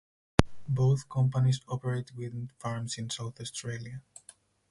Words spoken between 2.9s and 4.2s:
in South Australia.